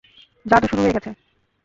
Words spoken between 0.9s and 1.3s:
গেছে!